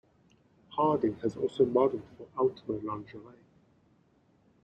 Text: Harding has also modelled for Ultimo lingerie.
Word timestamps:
Harding 0.69 1.15
has 1.19 1.35
also 1.37 1.63
modelled 1.63 2.01
for 2.17 2.25
Ultimo 2.35 2.79
lingerie. 2.81 3.35